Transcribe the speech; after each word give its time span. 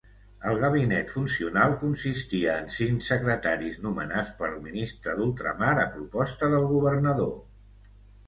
El 0.51 0.55
gabinet 0.61 1.11
funcional 1.15 1.73
consistia 1.81 2.55
en 2.61 2.71
cinc 2.77 3.03
secretaris 3.07 3.77
nomenats 3.85 4.31
pel 4.41 4.57
ministre 4.65 5.15
d'ultramar 5.19 5.71
a 5.83 5.87
proposta 5.99 6.49
del 6.57 6.67
governador. 6.75 7.37